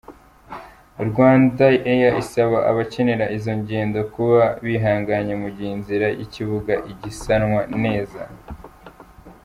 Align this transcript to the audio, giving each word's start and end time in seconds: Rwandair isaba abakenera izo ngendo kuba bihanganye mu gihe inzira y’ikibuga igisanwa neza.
Rwandair 1.07 2.11
isaba 2.21 2.57
abakenera 2.69 3.25
izo 3.37 3.51
ngendo 3.59 3.99
kuba 4.13 4.41
bihanganye 4.65 5.33
mu 5.41 5.49
gihe 5.55 5.71
inzira 5.77 6.07
y’ikibuga 6.17 6.73
igisanwa 6.91 7.61
neza. 7.83 8.21